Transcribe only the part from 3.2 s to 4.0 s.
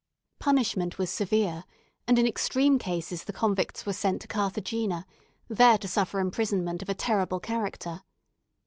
the convicts were